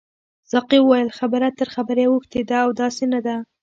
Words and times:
ساقي 0.51 0.79
وویل 0.81 1.09
خبره 1.19 1.47
تر 1.59 1.67
خبرې 1.75 2.05
اوښتې 2.07 2.41
ده 2.49 2.57
او 2.65 2.69
داسې 2.81 3.03
نه 3.13 3.19
ده. 3.25 3.35